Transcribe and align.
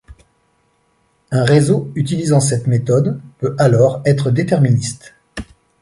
Un 1.29 1.43
réseau 1.43 1.91
utilisant 1.93 2.39
cette 2.39 2.65
méthode 2.65 3.21
peut 3.37 3.55
alors 3.59 4.01
être 4.05 4.31
déterministe. 4.31 5.13